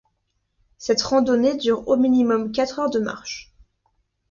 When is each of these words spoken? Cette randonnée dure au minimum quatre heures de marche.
Cette 0.79 1.03
randonnée 1.03 1.55
dure 1.57 1.87
au 1.87 1.95
minimum 1.95 2.51
quatre 2.51 2.79
heures 2.79 2.89
de 2.89 2.97
marche. 2.97 3.53